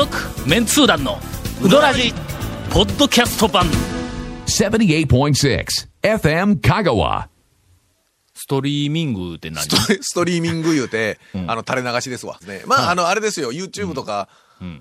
[0.00, 0.16] 続
[0.48, 1.18] メンツー団の
[1.62, 2.14] ウドラジ
[2.70, 3.66] ポッドキャスト版。
[4.46, 5.66] 78.6
[6.00, 7.26] FM Kagawa.
[8.32, 9.62] ストリーミングって何？
[9.62, 12.38] ストストリーミング言うて、あの、垂れ流しですわ。
[12.46, 12.62] ね。
[12.66, 14.30] まあ、あの、あれですよ、YouTube とか。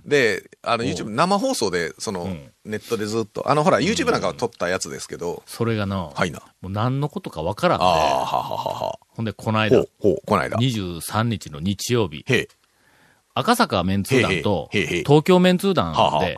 [0.05, 6.39] で、あの、YouTube 生放送で、その、ネットでずっと、あの、ほら、YouTube なんかは撮ったやつですけど、それがな、はいな。
[6.61, 8.99] もう何のことかわからんで、ああ、はははは。
[9.09, 9.79] ほんで、この間。
[9.79, 10.57] ほう、、ほう、こないだ。
[10.61, 12.47] へ23日の日曜日、え。
[13.39, 16.29] 赤坂メンツー団と、東京メンツー団はあは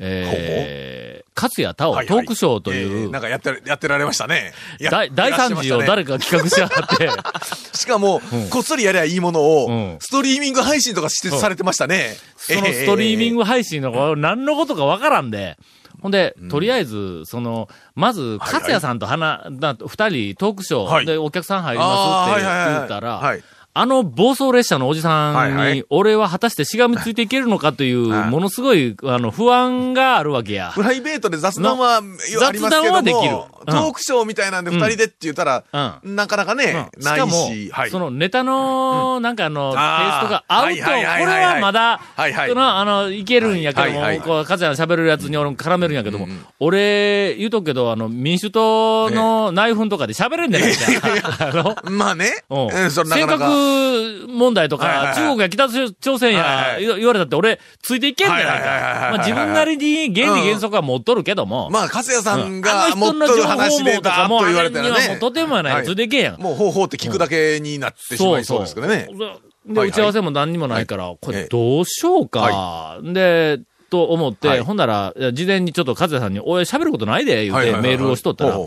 [0.00, 4.52] えー、勝谷太はいはい郎トークショーといえうえ、なんかやってら、やってられましたね。
[4.78, 6.18] や大大惨事を誰か。
[6.18, 7.10] か企画しやがって、
[7.76, 9.96] しかも、こっそりやりゃいいものを、うん。
[10.00, 12.16] ストリーミング配信とかして、されてましたね。
[12.36, 13.38] そのストリーミング。
[13.38, 15.56] グ配信の何のことかわからんで、
[16.00, 21.06] ほんで、とりあえず、その、まず、勝谷さんと花、な二人トークショーはい。
[21.06, 22.74] でお客さん入りますってあーはいはいはい。
[22.74, 23.42] 言ったらはい、
[23.74, 25.74] あの暴走列車のおじさんはいはい。
[25.76, 28.30] に、俺は果たしてしがみついていけるのかという、はい。
[28.30, 30.72] ものすごい、あの、不安があるわけや。
[30.74, 32.02] プライベートで雑談は、
[32.40, 33.36] 雑談はできる。
[33.36, 33.48] うん。
[33.66, 35.64] トークショーみたいなんで二人でって言ったら、
[36.02, 37.02] うなかなかね、うん。
[37.02, 37.90] しないかもし、はい。
[37.90, 42.48] そのネタの、なんかあの、テイストが合うと、これはまだ、はいはい。
[42.48, 44.26] その、あの、いけるんやけどもはいはいは、い。
[44.26, 46.26] こう、かつやの喋るやつに俺も絡めるんやけども、
[46.58, 50.74] 俺、言うとくけど、あの、民主党の内紛とかで喋れんじゃない
[51.20, 51.36] か。
[51.48, 51.52] あ
[51.84, 52.66] の、まあね、うん。
[52.72, 53.67] うん、それな尖かなか。
[53.68, 58.50] 閣問題とか、中国や北朝鮮や言言われたって俺、ついていけんじゃないか。
[58.50, 64.90] はいまあ自分なりに原理原則は持っとるけども、まあ、加谷さんあがの持っとる人の情報話でだと言われたらね。
[64.90, 65.18] もうあれにはもう。
[65.18, 66.22] とてもやない、はいついていけん。
[66.24, 66.40] やん。
[66.40, 69.08] もう方法って聞くだけになってしまいそうですけどね。
[69.14, 71.48] で、はい打ち合わせも何にもないから、これええ。
[71.50, 72.98] どうしようか。
[73.02, 74.60] で、と思って、はい。
[74.60, 78.58] ほんなら、事前にちょっと和也さんに、俺喋ることないで、言うてメールをしとったら、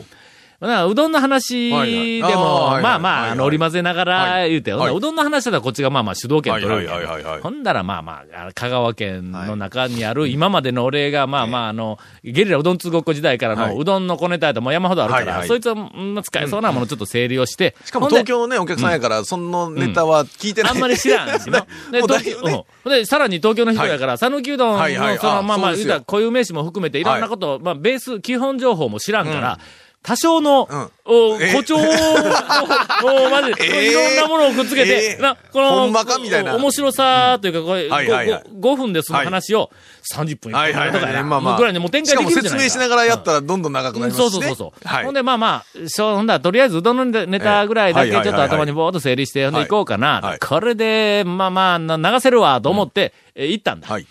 [0.62, 4.52] ほうほなうどんの話でも、まあまあ、あの、織り交ぜながらはい。
[4.52, 13.76] 言うて、うどんの話だったらこっちがまあまあ主導権取れるほんだらまあまあ香川県の中にある、今までの俺がまあまあ、あの、ゲリラうどん通ごっこ時代からはい。
[13.76, 20.72] のうどんの小ネタやともう山ほどあるから、そいつは、うん使えそうなものちょっと整理をして、しかも東京のね、お客さんやから、そのネタは聞いてない。
[20.74, 21.66] あんまり知らんしな。
[21.92, 22.02] で。
[22.86, 29.60] で、さらに東京の人やから、讃岐うどんの、その、あまあまあ、言うたら固有名詞も含めていろんなことを、まあ、ベース、基本情報も知らんから、
[30.04, 39.72] 多少の、うんおえ誇張を、おマジで、えーいろんなものをくっつけて、えーな、この、面白さというか、これ、はいはいはい5分で済む話を
[40.14, 41.58] 30分はいはいとかやな。
[41.58, 42.50] ぐらいでもう展開できるじゃないか。
[42.50, 44.32] しかも説明しながらやったらどんどん長くなりますしね。
[44.32, 45.14] そうそうそうほん。
[45.14, 50.22] で、まあまあ、しょほんだらとりあえずうどんのネタぐらいだけちょっと頭にぼーっと整理して、ほんで行こうかな。
[50.22, 53.88] はいこれで、まあまあ、な流せるわ、と思って、え行ったんだ。
[53.88, 54.06] はい。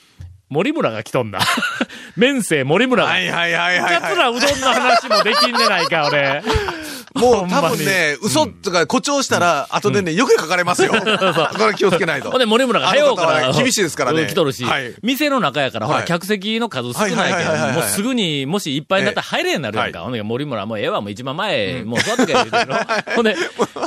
[0.50, 1.38] 森村が来とんだ。
[2.16, 3.10] 面生森村が。
[3.10, 4.00] はいはいはいはいはい。
[4.02, 6.42] 桂うどんの話もできんでないか、俺。
[7.14, 10.92] もう多分ね、嘘とか誇張したら、後でね、よく書かれますよ。
[10.94, 12.30] これ気をつけないと。
[12.30, 13.52] ほんで、森村が早うから。
[13.52, 19.98] 厳しいですからねうん来とるし、はい店の中やから、ほら、はい客席の数少ないけど、もうすぐに、もしいっぱいになったら入れんなるやんか。
[19.98, 22.56] ええほんで、森村もうええわ、もう一番前、もう座ってけ言うて。
[23.14, 23.36] ほんで、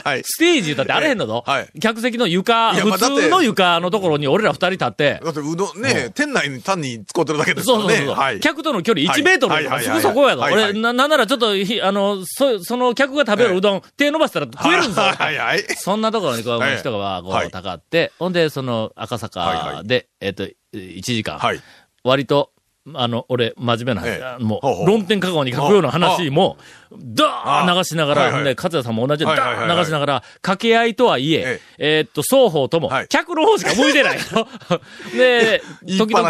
[0.04, 0.22] はい。
[0.24, 1.44] ステージだってあれへんのぞ。
[1.46, 7.84] はい客席の床、普通の床のところに俺ら二人立って、だってうどん、ね、店内に単に使ってるだけですからね。
[7.84, 8.16] そうそうそう。
[8.16, 8.40] はい。
[8.40, 10.44] 客との距離1メートルすぐそこやぞ。
[10.44, 15.02] 俺、な、なんならちょっとひ、あの、そ、その客が食べるうどん、手伸ばしたら食えるんぞ。
[15.02, 15.60] はいはいはい。
[15.76, 17.52] そんなところにこう、はい人がこう、はい。
[17.52, 19.88] たかって、ほんで、その赤はい坂はい。
[19.88, 21.60] で、えっと、1時間、はい。
[22.04, 22.54] 割と、
[22.94, 26.58] あの、俺、真面目なもう、論点香川に書くような話も、
[26.92, 32.00] ダーン流しながら、は勝谷さんも同じようにダーン流しながら、掛け合いとはいええ、え。
[32.02, 34.48] ーっと、双方ともはい、客の方しか向いてないの。
[35.18, 35.64] で、
[35.98, 36.30] 時々、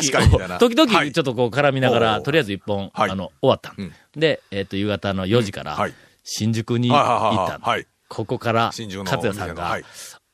[0.60, 1.12] 時々、はい。
[1.12, 3.10] ちょっとこう絡みながら、とりあえず一本、はい。
[3.10, 3.74] あの、終わった。
[3.76, 3.92] うん。
[4.16, 5.94] で、えーっと、夕方の4時からはい、
[6.24, 7.88] 新宿にはい行った。
[8.08, 9.86] ここから、新宿の勝谷さんが、はい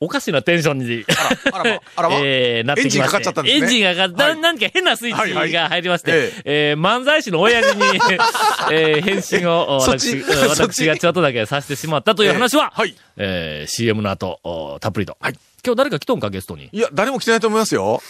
[0.02, 1.04] おかしなテンションに。
[2.24, 2.84] えー、なってきま。
[2.84, 7.84] エンジンかかっちゃったんですねエンジンがかかっはいななんか変なスイッチが入りまして、えー漫才師の親父に、
[8.72, 12.72] えー返信を私、私がちょっとだけさせてしまったという話は、
[13.18, 15.18] えー CM の後、おたっぷりと。
[15.20, 16.70] はい今日誰か来とんか、ゲストに。
[16.72, 18.02] いや、誰も来てないと思いますよ。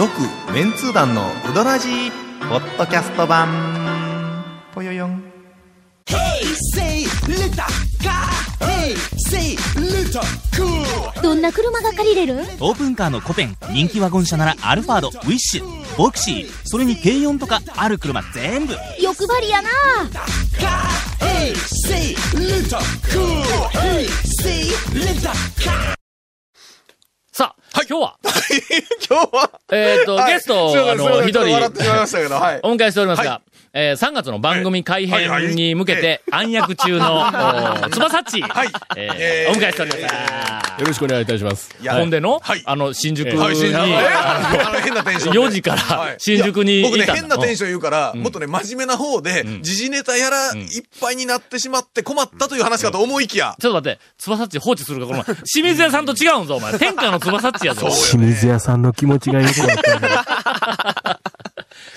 [0.00, 0.18] 続
[0.54, 2.10] メンツー団のウドラジー
[2.48, 4.42] ポッドキャスト版。
[4.72, 5.22] ぽよよん。
[6.74, 7.52] Say little
[8.00, 8.24] car.
[8.60, 8.96] Hey,
[9.28, 10.22] say little
[10.56, 11.22] cool.
[11.22, 12.38] どんな車が借りれる？
[12.60, 18.72] オープンカーのコペン人気ワゴン車ならアルファードウィッシュボクシーそれに軽4とかある車全部。
[18.98, 19.68] 欲張りやな
[27.72, 28.16] さあ、今日は、
[29.08, 30.32] 今日は、えっ、と、はい。
[30.32, 31.42] ゲストを、あの、一人。
[32.64, 33.40] お迎えしておりますが、
[33.72, 37.20] えー3月の番組改編に向けて暗躍中の、
[37.86, 38.68] おつばさっち、はい。
[38.96, 40.80] えーお迎えしております。
[40.80, 41.70] よろしくお願いいたします。
[41.88, 42.62] ほんでの、はい。
[42.66, 43.74] あの、新宿に、はい、新宿。
[43.74, 45.38] ねあの変なテンションで。
[45.38, 46.16] 4時からはい。
[46.18, 56.76] 新宿に僕ね、変なテンション言うから、もっとね、真面目な方で、時事ネタやら、いっぱいになってしまって困ったという話かと思いきや、ちょっと待って、つばさっち放置するか、この前、清水屋さんと違うんぞ、お前。
[56.78, 57.82] 天下のつばさっちやぞ。
[57.88, 61.20] 清水屋さんの気持ちがよくわかる。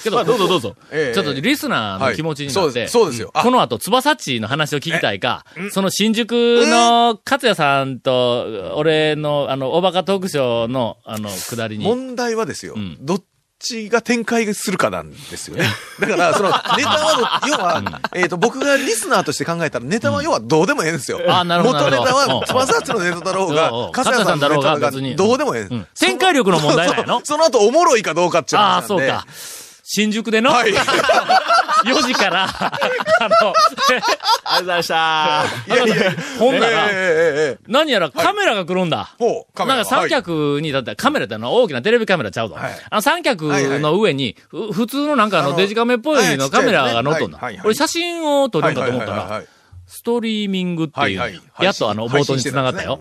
[0.03, 0.75] けど、どうぞどうぞ。
[0.91, 1.13] ええ。
[1.13, 2.71] ちょっとリスナーの気持ちになって、はい。
[2.71, 2.91] そうです。
[2.91, 3.31] そうですよ。
[3.33, 3.43] あ。
[3.43, 6.31] この後、つばさっちの話を聞きたいか、その新宿
[6.67, 11.85] の勝也さんと、俺の、あの、おバカトークショーの、あの、くだりに。
[11.85, 12.97] 問題はですよ、ん。
[13.01, 13.23] どっ
[13.63, 15.65] ちが展開するかなんですよね。
[15.99, 21.21] だから、その、ネタはど、 要は、えっと、僕がリスナーとして考えたら、ネタは要はどうでもええんですよ。
[21.27, 23.85] あなるほど元ネタは、つばさっちのネタだろうがうん。
[23.85, 25.15] うん、かさやさんだろうが、勝也さんだろうが別に。
[25.15, 25.85] どうでもええ。
[25.97, 28.83] 展開力の問題なのその後、おもろいかどうかっていうああ。
[28.83, 29.25] そうか。
[29.95, 30.71] 新宿での、はい。
[31.85, 33.53] 4時から、あの、ありがとう
[34.61, 35.43] ございました。
[36.39, 36.89] ほんなら、
[37.67, 39.13] 何やらカメラが来るんだ。
[39.19, 39.75] ほう、カメラ。
[39.75, 42.55] なんか三脚に、だってカメラってあの大きなテレビカメラちゃうぞ。
[42.55, 42.71] はい。
[42.89, 43.45] あの三脚
[43.79, 47.39] の上に、ふ普通のなんかああののデジカメっぽいのカメラが乗っとんだ。
[47.63, 49.43] 俺写真を撮るんかと思ったら、
[49.85, 52.99] ストリーミングっていうやっとあの冒頭に繋がったよ。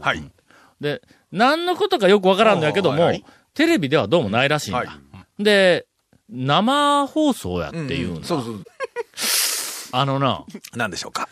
[0.79, 1.01] で、
[1.31, 3.15] 何のことかよくわからんのやけども
[3.55, 4.87] テレビではどうもないらしいんはい。
[4.87, 4.93] だ。
[5.39, 5.87] で、
[6.33, 7.79] 生放送やって。
[7.95, 8.27] いうんだ。
[8.27, 8.65] そうそう。
[9.93, 10.45] あのな、
[10.75, 11.29] なんでしょうか。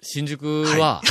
[0.00, 1.02] 新宿は、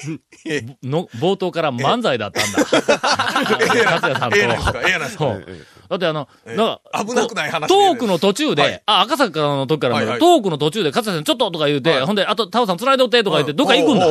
[0.82, 2.58] の、冒頭から漫才だったんだ。
[2.62, 4.36] 勝也さんと。
[4.36, 14.06] ええええだってあの、なんか、危なくない話でトークの途中で、はいあ、赤坂の時からも、はいはいトークの途中で、勝谷さんちょっととか言うて、はいほんで、あと、タオさん繋いでおってとか言って、どっか行くんだ。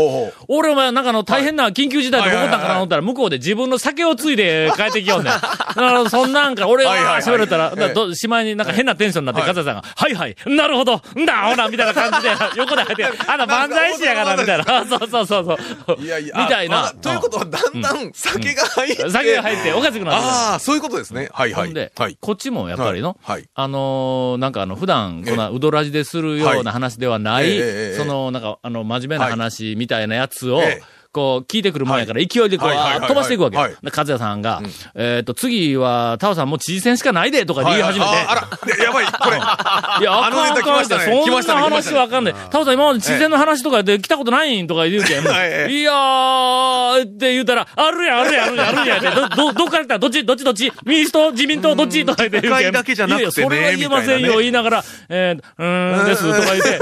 [0.47, 5.33] 俺お前、なんかあの、大変な緊急事態で起こったんかなと思ったら、向こうで自分の酒をついで帰ってきよんねん。
[5.33, 7.73] だから、そんなんから、俺が喋れたら、
[8.15, 14.85] しまいになんか変なテンションになって、はい勝谷さんが、はいはい、なるほど、んだ、ほら、みたいな感じで、 横で入って、 あんた漫才師やから、みたいな。
[14.85, 16.01] そうそうそうそう。
[16.01, 16.37] いやいや。
[16.37, 16.93] みたいなあ。
[17.01, 19.09] ということは、だんだん酒が入って。
[19.09, 21.29] 酒が入っておかしくなってああ、そういうことですね。
[21.31, 21.64] はいはい。
[21.65, 22.17] ほんで、はい。
[22.19, 23.49] こっちもやっぱりの、はいはい。
[23.53, 27.59] あのーなんかあの、普段、こんな、うどらじでするような話ではない、
[27.95, 33.55] その、なんか、あの、真面目な話みたいなやつを、ええこう、聞いてくるもんやから、勢いでこう、飛ばしていくわけ。
[33.55, 34.61] 和也さんが、
[34.95, 38.11] えっ、と、次は、タオさんもう知事選しかないで、とか言い始めて。
[38.11, 38.41] ああら、
[38.83, 39.37] やばい、これ。
[39.39, 42.35] いや、あかんあかんそんな話わかんない。
[42.51, 45.23] タオさん今まで知事選の話とかで来たことないんとか言うけん。
[45.23, 45.83] はい。
[45.85, 48.97] やー、って言うたら、あるやん、あるやん、あるやん、あるやん。
[48.97, 49.99] って、ど、ど、どっから来た？
[49.99, 52.05] どっち、どっち、どっち民主党、自民党、どっち？
[52.05, 52.71] とか言って言うけん。
[52.71, 56.79] 都会だけじゃなくてそれは言えませんよ、言いながら、えー、うーん、です、とか言って、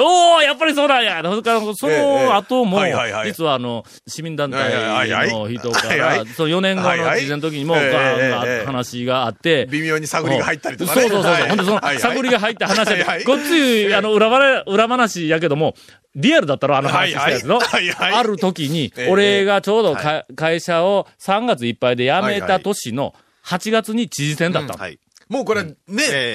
[0.00, 1.20] おー、やっぱりそうなんや。
[1.22, 2.80] それから、その後も
[3.24, 3.69] 実はあの、
[4.06, 11.02] 市民団体の人からその4年後の知事選の時にも、ええガーン話があって、微妙に探りが入ったりとかね。
[11.02, 11.48] そうそうそう。
[11.48, 13.24] ほんで、その、探りが入った話やではいはい。
[13.24, 15.74] ごっつい、あの、裏話、裏話やけども、
[16.14, 17.60] リアルだったろあの話したやつの。
[17.98, 19.10] ある時にえ、え。
[19.10, 23.14] 俺がちょうどか会社を3月いっぱいで辞めた年の
[23.44, 24.84] 8月に知事選だったの。
[25.30, 25.76] もうこれ、ね、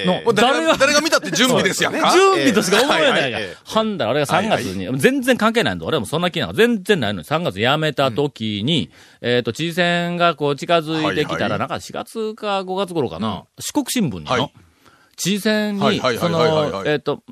[0.06, 2.10] のもう誰が、誰が誰が見たって準備ですやんか。
[2.12, 3.56] 準備としか思えないがええ。
[3.62, 5.84] はんだら、俺が3月に、全然関係ないんだ。
[5.84, 8.90] 俺もそんな気なんか全然ないのに、3月辞めた時に、
[9.20, 11.58] えっと、知事選がこう近づいてきたら、はいはい。
[11.58, 14.52] なんか4月か5月頃かな、四国新聞にのはい、
[15.16, 17.22] 知事選に、その、えっと、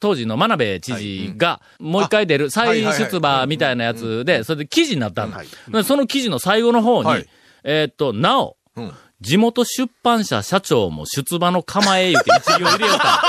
[0.00, 5.40] 当時の真鍋知事が、もう一回出る、再出馬みたいなやつで、それで記事になったんだ。
[5.68, 7.28] でその記事の最後の方にはい、
[7.62, 13.22] えっと、なお、うん地元出版社社長も出馬の構え言うて一行入れよった。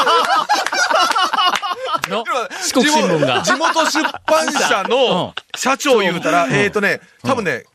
[2.10, 2.26] の
[2.62, 3.44] 四国新聞が。
[3.44, 7.66] 地元出版社の 社長言うたら、えっとね、多分ね、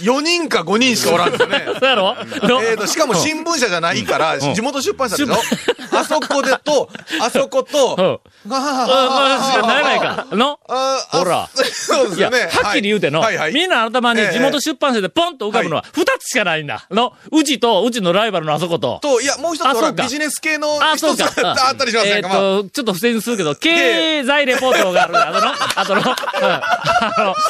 [0.00, 1.64] 4人か5人しかおらんですよね。
[1.80, 2.14] そうやろ？
[2.42, 2.62] の？
[2.62, 5.34] えっと、しかも新聞社じゃないから、ん地元出版社でしょ？
[5.96, 6.88] あそこでと、
[7.20, 8.02] あそこと、う
[8.50, 8.54] ん。
[8.54, 10.26] あ、まあ、しかならないか。
[10.32, 12.48] のああほらそうですよね。
[12.52, 13.24] はっきり言うての。
[13.52, 16.86] みんな頭にええ地元出版社でポンと浮かぶのは二つしかないんだ。
[16.90, 18.98] の、うちと、うちのライバルのあそこと。
[19.02, 20.78] と、いや、もう一つビジネス系の。
[20.94, 22.14] 一つがあったりしますね。
[22.16, 25.18] えっまあと、ちょっと不正にするけど、経済レポートがある。
[25.18, 27.40] あとの、あとの、うんあの、こ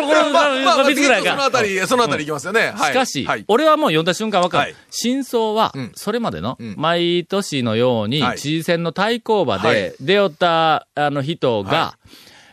[0.00, 1.50] れ、これ、まあ、まあ、三つぐらいか。
[1.68, 2.72] り、そのあたりいきますよね。
[2.76, 3.44] はいしかし、はい。
[3.48, 4.62] 俺はもう読んだ瞬間わかる。
[4.64, 11.98] はい真相は、うんそれまでの、ん毎年のように、はい知事選の対抗馬はいで出よった、あの人が、は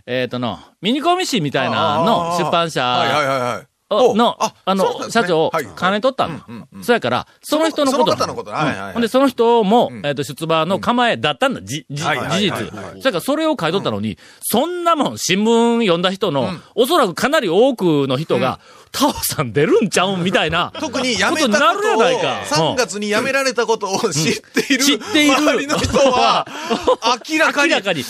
[0.05, 3.65] えっ、との、ミニコミ誌みたいなの出版社。
[3.89, 6.41] の、ああの、社長はい、金取ったの。
[6.81, 8.93] そやから、その人のことなそのことはいはいはい。
[8.93, 12.51] ほんで、その人も、えっと、出馬の構えだったんだ、じ、じ、事実。
[12.51, 18.59] そやから、それを書いとったのに、そんなもん、新聞読んだ人の、おそらくかなり多くの人が、
[18.91, 20.71] タオさん出るんちゃうんみたいな。
[20.79, 22.41] 特に辞めたことになるやことを、ないか。
[22.49, 25.35] 3月に辞められたことを知っている、知っている。
[25.35, 26.47] 周りの人は、
[27.29, 28.03] 明らかに、明らかに。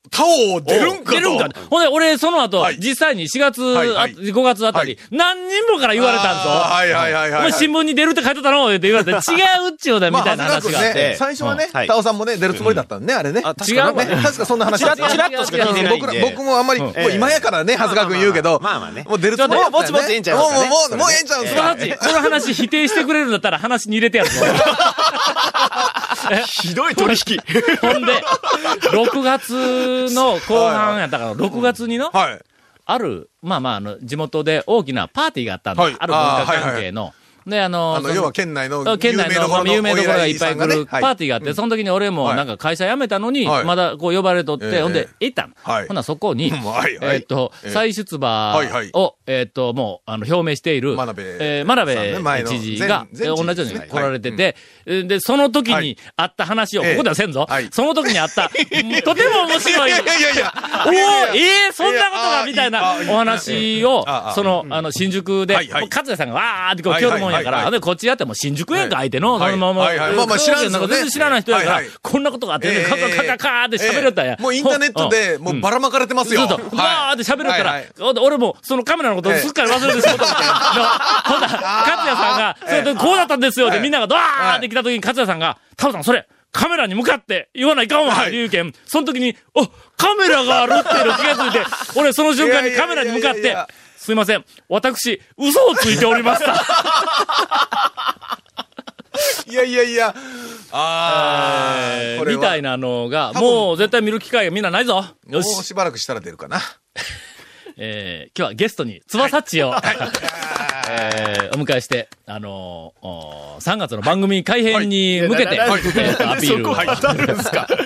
[0.11, 1.19] タオ出るんかと。
[1.19, 1.49] 出るんか。
[1.69, 2.77] ほんで、俺、その後、はい。
[2.79, 4.11] 実際に4月、はいはい。
[4.11, 6.49] あ5月あたり、何人もから言われたんぞ。
[6.49, 7.53] はいはいはいはい。
[7.53, 8.67] 新聞に出るって書いてたの？
[8.67, 11.15] って言われて、 違うっちゅうだよ、みたいな話があって。
[11.17, 11.87] 最初はね、はい。
[11.87, 13.41] タオさんもね、出るつもりだったんね、あれね。
[13.67, 14.05] 違うわね。
[14.21, 16.01] 確かそんな話チラッチラッとしか聞いてないんで。
[16.01, 19.05] 僕ら、僕もあんまり、もう今やからね、長谷川君言うけど、まあまあまあまあね。
[19.07, 20.69] もう出るつもりだったよねぼちぼちええんちゃいますかね。
[20.69, 21.61] もう、もう、もうええんちゃうんすか？
[21.61, 24.41] その話、その話否定してくれるんだったら話に入れてやるぞ。
[26.61, 27.37] ひどい取引。
[27.81, 28.23] ほんで、
[28.91, 32.39] 6月の後半やったから、6月にの、はい。
[32.85, 35.83] ある、まあまあ、あの、地元で大きなパーティーがあったんだ。
[35.83, 37.13] はいある文化関係の。
[37.45, 42.37] で、あの、あの、そ要は県内の、県内の、まあ有名どころがいっぱい来るパーティーがあって、はいその時に俺もはい。
[42.37, 43.65] なんか会社辞めたのに、はい。
[43.65, 44.81] まだこう呼ばれとって、ええ。
[44.81, 45.53] ほんで行ったの。
[45.61, 45.87] はい。
[45.87, 47.71] ほなそこに、 えーっと、ええ。
[47.71, 48.57] 再出馬
[48.93, 54.55] を、えーっと、もう、あの、表明している、真鍋えー真鍋知事が、同じように来られてて、
[54.85, 57.45] えで、その時にあった話を、はいここではせんぞ。
[57.49, 57.69] はい。
[57.71, 58.49] その時にあった、
[59.03, 60.53] とても面白い、いやいやいや。
[60.85, 64.05] おおええそんなことがみたいなお話を
[64.35, 69.51] その、あの、新宿で、勝也さんがわーってこう来よるもんやから、で、こっちやっても新宿やんか、相手の、はい。
[69.53, 69.85] そのまま、
[70.15, 74.37] まあまあ知らんすよね全然知らない人やからこんなことがあってね、カカカカカーって喋れたんや。
[74.39, 76.47] もうインターネットで、もうばらまかれてますよ。
[76.47, 77.81] ずっと、わーって喋るから、
[78.21, 80.53] 俺もそのカメラのことすっかり忘れてしまったみたいな。
[81.25, 88.73] ほんな ら、勝也さんが、それでこうだったんですよってみんながドワーって来た時に勝也さんが、タオさんそれ、カメラに向かって言わないかんわ、はい言うけん。
[88.85, 89.65] その時に、お、
[89.97, 91.59] カメラがあるっていうの気がついて、
[91.95, 93.55] 俺その瞬間にカメラに向かって
[93.97, 96.53] すいません、私、嘘をついておりました。
[99.47, 100.15] いやいやいや。
[100.71, 104.95] あー、これはみたいなのが、もう絶対見る機会がみんなないぞ。
[104.95, 105.63] もうよし。
[105.63, 106.59] しばらくしたら出るかな。
[107.77, 109.73] えー今日はゲストに、つばさっちを、
[110.93, 116.75] えーお迎えして、あのーおー3月の番組改編に向けて、はいえーとアピールを。
[116.75, 117.67] 当たるんですか？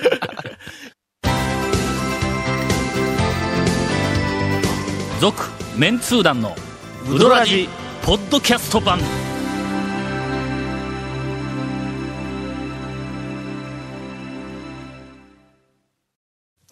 [5.20, 5.44] 続、
[5.76, 6.54] メンツー団の、
[7.10, 7.68] ウドラジ、
[8.04, 8.98] ポッドキャスト版。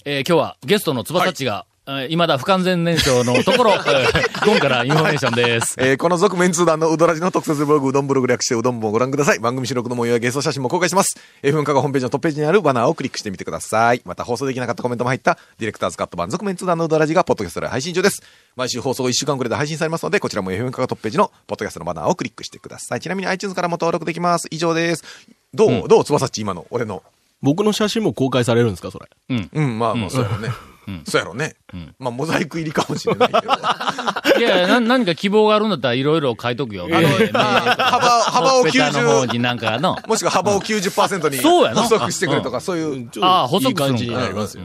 [0.04, 5.74] えー今日はゲストのつばさっちが、えー未だ不完全燃焼のところ、 えー、ゴンからインフォメーションです。
[5.78, 9.38] えーこの続面通談のうどらじの特設ブログ、うどんブログ略してうどん部をご覧ください。
[9.38, 11.18] 番組収録の模様やゲスト写真も公開します。
[11.42, 14.00] F 分化がホームページのトップページにあるバナーをクリックしてみてください。
[14.06, 18.22] また放送できなかったコメントも入った、ディレクターズカット版続面通談のうどらじがポッドキャストで配信中です。
[18.56, 23.00] 毎週放送1週間くらいで配信されますので、こちらも F 分化がトップページのポッドキャストのバナーをクリックしてください。
[23.00, 24.48] ちなみに iTunes からも登録できます。
[24.50, 25.04] 以上です。
[25.52, 27.02] どう、どうつばさっち今の、俺の。
[27.42, 29.06] 僕の写真も公開されるんですか、それ？
[29.52, 31.02] うん、まあまあ、そうやろうね。
[31.06, 31.54] そうやろうね。
[31.98, 33.40] まあ、モザイク入りかもしれないけど。
[34.38, 36.88] いや、な、何か希望があるんだったらいろいろ書いとくよ。
[36.92, 39.96] あの幅、 幅をほっぺたの方90、になんかの。
[40.06, 43.10] もしくは幅を90%にそうやな補足してくれとか、そういう。
[43.22, 44.64] ああ、補足いい感じになりますよ。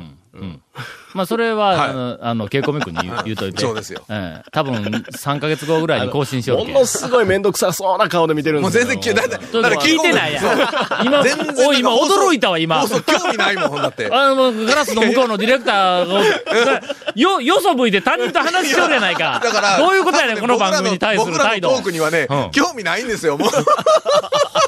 [1.13, 3.61] まあ、それは、はいあの、あの、ケイコミ君に言う言うといて。
[3.61, 8.87] そうですよええ多分、3ヶ月後ぐらいに更新しようけものすごいめんどくさそうな顔で見てるんもうですよ。
[8.87, 9.69] 全然聞いてない。
[9.69, 11.05] だ聞いてないやん。
[11.05, 12.87] 今、全然おい、今驚いたわ、今放。
[12.87, 14.09] 送興味ないもん、ほんだって。
[14.11, 16.81] あの、もうガラスの向こうのディレクターが、
[17.15, 19.41] よ、よそ向いて他人と話しとるやないか。
[19.43, 21.69] だから、どういうことやねん、この番組に対する態度。
[21.69, 23.49] 僕らのトークにはねうん、興味ないんですよ、もう。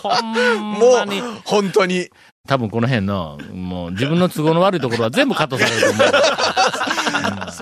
[0.02, 1.20] ほんもまに。
[1.20, 2.10] う、本当に。
[2.48, 6.08] 多分この辺の、もう自分の都合の悪いところは全部カットされると思う。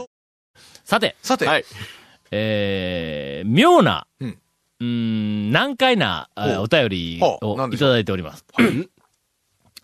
[0.02, 0.10] うん
[0.86, 1.66] さて、さて、はい。
[2.32, 8.44] えー、妙な、ううんーん、難解なお便りをいただいております。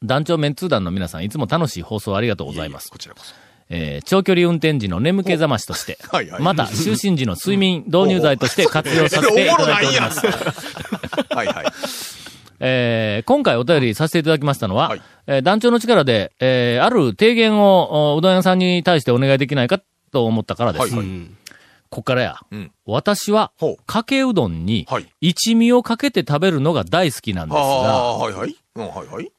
[0.01, 2.89] 団長メンツー団の皆さん、いつも楽しい放送ありがとうございます。
[2.89, 3.35] こちらこそ。
[3.69, 10.25] えー長距離運転時の眠気覚ましとして、 はいはいまた就寝時の睡眠導入剤として活用させていただいております。
[11.29, 11.65] はいはい。
[12.59, 19.79] えー今回お便りさせていただきましたのは、はいえー団長の力で、えーある提言をおうどん屋さんに対してお願いできないか
[20.11, 20.81] と思ったからです。
[20.81, 21.37] はいはいうん
[21.91, 22.39] こっからや。
[22.51, 23.51] うん私は
[23.85, 28.55] かけうどんにはい、一味をかけて食べるのが大好きなんですあが、あ、はいはい。
[28.75, 29.31] うん、はいはい。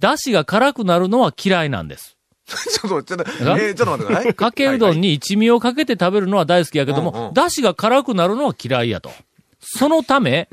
[0.00, 2.16] だしが辛くなるのは嫌いなんです。
[2.46, 4.34] ちょっと、ちょっと、えー、ちょっと待ってくださ い。
[4.34, 9.12] かけうどんに一味をかけて食べるのは大好きやけどもん、だしが辛くなるのは嫌いやと。
[9.60, 10.48] そのため、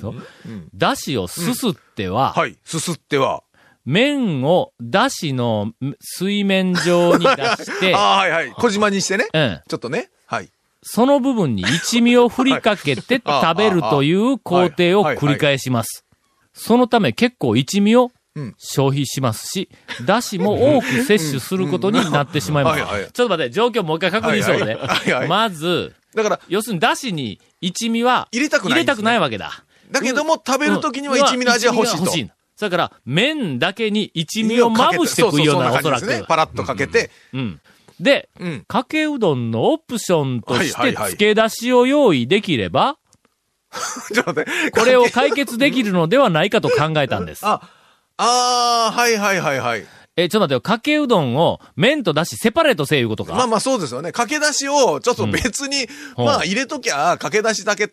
[0.00, 0.14] そう
[0.74, 2.56] だしをすすっては、はい。
[2.64, 3.42] すすっては。
[3.84, 8.50] 麺をだしの水面上に出して あ、あ、はいはい。
[8.52, 9.28] 小島にしてね。
[9.32, 10.10] うん、ちょっとね。
[10.26, 10.48] はい。
[10.82, 16.04] その部分に一味を振りかけてはい食べるという工程を繰り返します。
[16.52, 19.68] そのため結構一味をうん消費しますし、
[20.04, 22.82] だしも多く摂取することになってしまいます。
[23.12, 24.76] ちょっと待って、状況もう一回確認しようね。
[25.28, 29.64] まず、だから、要するにだしに一味は入れたくないね入れたくないわけだ。
[29.90, 32.04] だけども食べるときには一味の味は欲しいと。
[32.04, 36.06] 一味が欲それから、麺だけに一味をまぶして食うような、おそらく。
[36.06, 36.22] ね。
[36.28, 37.60] パラッとかけて、うん。
[37.98, 38.64] で、うん。
[38.68, 42.96] かけうどんのオプションとして、付け出しを用意できれば、
[44.12, 44.70] ちょっと待って。
[44.70, 47.44] これを解決できるのではないかと考えたんです。
[47.44, 47.60] あ、
[48.18, 49.86] あー、はいはいはいはい。
[50.16, 53.34] え、ちょっと待ってよ、かけうどんを麺とだしセパレートせいうことか？
[53.34, 54.12] まあまあそうですよね。
[54.12, 57.92] 駆け出しをちょっと別に、うんまあ入れときゃ、駆け出しだけ、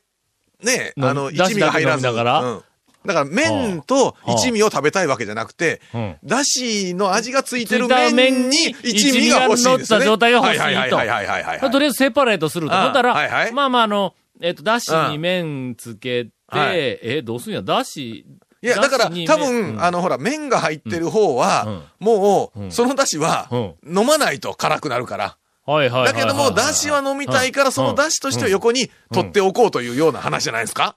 [0.63, 2.01] ね、のあの、出一味が入らず。
[2.07, 2.39] 汁だけ飲みながら？
[2.41, 2.61] うん
[3.03, 10.05] だから麺と一味を食べたいわけじゃなくて、うんだしの味がついてる麺に一味が欲しいですよね。
[10.05, 11.71] 一味が乗った状態が欲しいとはいはいはいはいはいはい。
[11.71, 12.75] とりあえずセパレートすると。
[12.75, 18.27] あほんだら、はいはいまあまああの、えっ、と、だしに麺つけて、はいえ、どうすんや、だし、
[18.63, 19.27] いや、だから、多麺
[19.75, 25.37] 分、あの、ほら、麺が入ってる方は、もう、そのだしは、飲まないと辛くなるから。
[25.65, 30.95] はいはいだけども、だしは飲みたいから、そのだしとしては横に取っておこうというような話じゃないですか？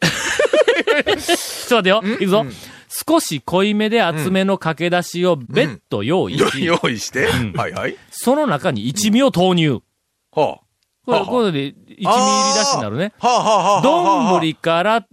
[1.68, 2.14] ちょっと待ってよ。
[2.14, 2.44] いくぞ。
[3.08, 7.96] 少し濃いめで厚めのかけ出しを別途用意し、用意して、はいはい。
[8.10, 9.80] その中に一味を投入。
[10.32, 10.60] は
[11.04, 13.12] これ、はあこれで一味入りだしになるね。
[13.20, 13.28] あ。
[13.28, 13.42] はあ。
[13.42, 13.62] はあ。
[13.74, 14.40] はあ。
[14.40, 15.06] 丼から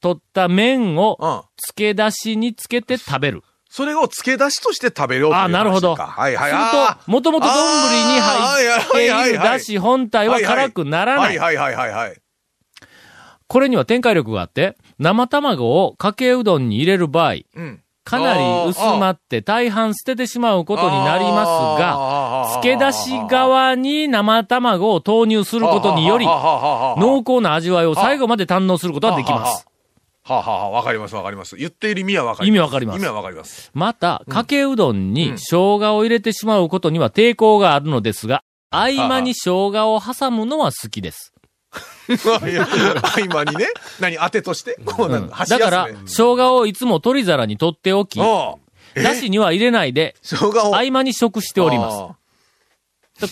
[0.00, 1.42] 取った麺をうん。
[1.56, 3.42] 漬け出しにつけて食べる。
[3.68, 5.42] それを漬け出しとして食べようという。
[5.42, 6.50] あなるほどはいはい。
[6.50, 11.38] するあと、もともと丼に入っているだし本体は辛くならない。
[11.38, 12.20] はいはいはいはいはい。
[13.48, 17.82] これには展開力があって、生卵をかけうどんに入れる場合、うん。
[18.06, 21.48] かなり薄まって大半捨ててしまうことになります
[21.82, 29.66] が、が漬け出し側に生卵を投入することにより、濃濃厚な味わいを最後まで堪能することができます。
[30.28, 31.54] はあ、はあはあ、わかりますわかります。
[31.56, 32.56] 言っている意味はわかります。
[32.56, 32.96] 意味わかります。
[32.96, 33.70] 意味はわかります。
[33.74, 41.32] また、かけうどんに生姜を入れてしまうことには抵抗があるのですが、合間に生姜を挟むのは好きです。
[42.08, 42.40] 合
[43.28, 43.68] 間にね、
[44.00, 44.80] 何当てとして？
[44.84, 45.64] こうなんか、箸休め。
[45.64, 50.74] だから、生姜をいつも取り皿に取っておき、だしには入れないで、生姜を。
[50.74, 52.25] 合間に食しております。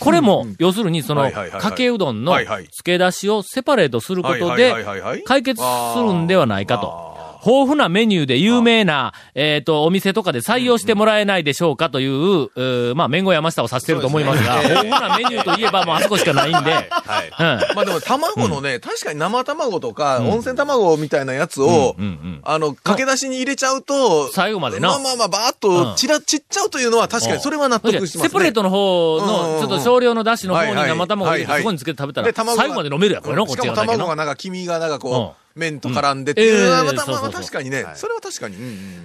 [0.00, 2.64] これも、要するにその、かけうどんのはいはい。
[2.64, 7.03] 漬け出しをセパレートすることはいで解決するんではないかと。
[7.44, 17.28] あ豊富なメニューで有名な、えっ、と、お店とかで採用してもらえないでしょうかという、うーまあ、麺後山下を指してると思いますが、豊富なメニューといえばもうあそこしかないんで、 はい。
[17.28, 17.76] うん。
[17.76, 21.96] まあでも卵のね、確かに生卵とか、温泉卵みたいなやつを、
[22.42, 24.88] あの、駆け出しに入れちゃうと、最後までな。
[24.88, 25.84] まあまあまあ、ばーっうん。
[25.92, 28.24] と、ちら、ちっちゃうというのは確かにそれは納得しますね。
[28.24, 35.22] セパレートの方の、うんちょっと少量のだしの方に生卵を入れてそこにつけて食べたら、最後まで飲めるやん、これの、こっちが卵がなんか黄身がなんかこうん。
[35.22, 36.66] う、麺と絡んでっていう。
[36.66, 36.96] のは、うん。
[36.96, 38.56] また確かにね、それは確かに。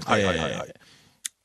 [0.06, 0.74] はいはいはいはい。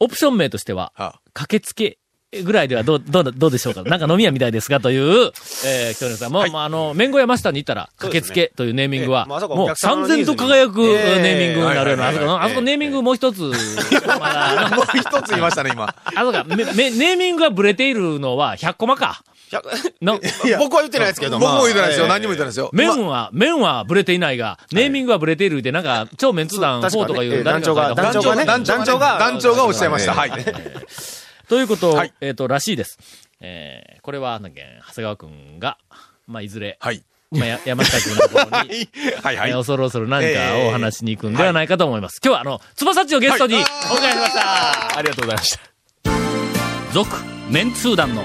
[0.01, 1.99] オプション名としては、は駆けつけ
[2.43, 3.83] ぐらいではどう、どう、どうでしょうか？
[3.83, 5.31] なんか飲み屋みたいですがという、
[5.65, 13.41] えー、京根さんも、まあ、あの、麺後山下に行ったら、駆けつけというネーミングは、もう三千と輝くええネーミングになるような、あそこあそこネーミングもう一つ、
[14.07, 15.85] まだ、もう一つ言いましたね、今。
[15.85, 19.23] あそこネーミングがブレているのは100コマか。
[20.03, 22.07] の、いや 僕は言ってないですけど、僕も言ってないですよ。
[22.07, 22.71] まあ何にも言ってないですよ。
[22.73, 30.15] 麺は、麺はブレていないが、ネーミングはブレているで、なんか、超メンツ団4確かにとかいうええ団長が団長がね団長が、団長が団長がおっしゃいました。
[30.15, 30.33] はい。
[31.49, 32.99] ということ、はいえっ、と、らしいです。
[33.41, 35.79] えー、これは、なんだっけ、長谷川くんが、
[36.27, 37.03] まあ、いずれ、はい。
[37.31, 38.51] まあ、や 山下くんのところに、
[39.23, 39.57] はいはいえー。
[39.57, 42.21] 恐る恐る何かをお話しに行くんではないかと思います。
[42.25, 44.99] 今日は、あの、つばさちをゲストにおはい迎えしました。
[44.99, 45.61] ありがとうございました。
[46.93, 47.11] 続、
[47.51, 48.25] メンツー団の、